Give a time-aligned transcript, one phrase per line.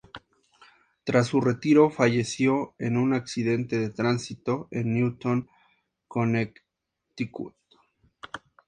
[1.03, 5.47] Tras su retiro, falleció en un accidente de tránsito en Newtown,
[6.07, 7.53] Connecticut.